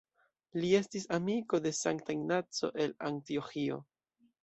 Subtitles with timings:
[0.63, 3.83] Li estis amiko de Sankta Ignaco el Antioĥio.